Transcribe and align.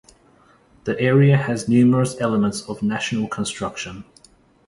The 0.85 0.99
area 0.99 1.37
has 1.37 1.69
numerous 1.69 2.19
elements 2.19 2.63
of 2.67 2.81
national 2.81 3.27
construction. 3.27 4.03